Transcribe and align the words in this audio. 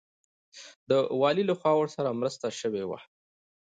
د 0.89 0.91
والي 1.21 1.43
لخوا 1.49 1.71
ورسره 1.77 2.17
مرسته 2.19 2.47
شوې 2.59 2.83
وه. 2.89 2.99